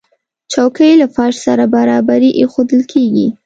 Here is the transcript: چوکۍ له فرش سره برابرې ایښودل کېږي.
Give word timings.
چوکۍ 0.51 0.91
له 1.01 1.07
فرش 1.15 1.35
سره 1.45 1.63
برابرې 1.75 2.29
ایښودل 2.39 2.81
کېږي. 2.91 3.27